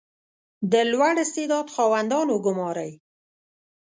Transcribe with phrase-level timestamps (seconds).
[0.71, 2.91] •د لوړ استعداد خاوندان وګمارئ.